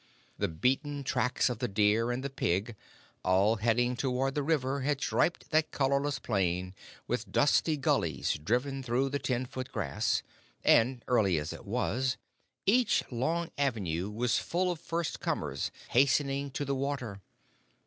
[0.39, 2.75] The beaten tracks of the deer and the pig,
[3.23, 6.73] all heading toward the river, had striped that colorless plain
[7.05, 10.23] with dusty gullies driven through the ten foot grass,
[10.63, 12.17] and, early as it was,
[12.65, 17.21] each long avenue was full of first comers hastening to the water.